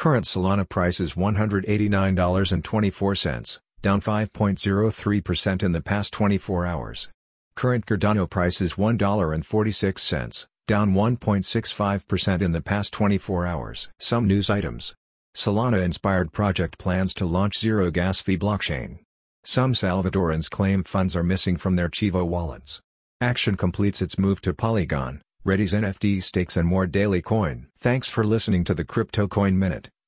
[0.00, 7.10] Current Solana price is $189.24, down 5.03% in the past 24 hours.
[7.54, 13.90] Current Cardano price is $1.46, down 1.65% in the past 24 hours.
[13.98, 14.94] Some news items.
[15.36, 19.00] Solana-inspired project plans to launch zero gas fee blockchain.
[19.44, 22.80] Some Salvadorans claim funds are missing from their Chivo wallets.
[23.22, 27.68] Axion completes its move to Polygon, readies NFT stakes and more daily coin.
[27.78, 29.88] Thanks for listening to the Crypto Coin Minute.